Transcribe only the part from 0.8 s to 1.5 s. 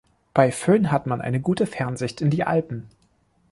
hat man eine